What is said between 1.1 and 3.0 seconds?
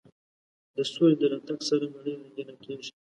د راتګ سره نړۍ رنګینه کېږي.